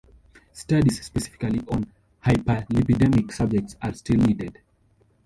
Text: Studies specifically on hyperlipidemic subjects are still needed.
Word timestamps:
Studies 0.51 1.05
specifically 1.05 1.59
on 1.71 1.85
hyperlipidemic 2.25 3.31
subjects 3.31 3.75
are 3.83 3.93
still 3.93 4.17
needed. 4.19 4.57